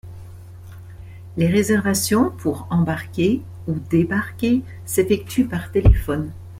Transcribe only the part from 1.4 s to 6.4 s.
réservations, pour embarquer ou débarquer, s'effectuent par téléphone.